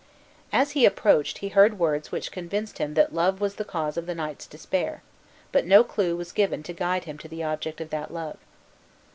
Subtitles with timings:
[0.51, 4.07] As he approached he heard words which convinced him that love was the cause of
[4.07, 5.03] the knight's despair;
[5.51, 8.39] but no clew was given to guide him to the object of that love.